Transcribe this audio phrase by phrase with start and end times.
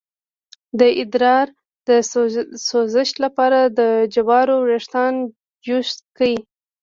[0.79, 1.47] د ادرار
[1.87, 1.89] د
[2.69, 3.79] سوزش لپاره د
[4.13, 5.13] جوارو ویښتان
[5.65, 6.35] جوش کړئ